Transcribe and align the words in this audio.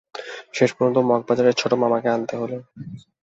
শেষ 0.53 0.69
পর্যন্ত 0.73 0.97
মগবাজারের 1.09 1.55
ছোট 1.55 1.71
মামাকে 1.81 2.09
আনতে 2.09 2.33
হলো। 2.37 2.57